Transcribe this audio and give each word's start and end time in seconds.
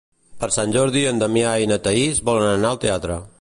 Per 0.43 0.47
Sant 0.55 0.73
Jordi 0.75 1.03
en 1.11 1.21
Damià 1.23 1.51
i 1.65 1.69
na 1.73 1.77
Thaís 1.89 2.23
volen 2.31 2.51
anar 2.55 2.73
al 2.73 2.81
teatre. 2.89 3.21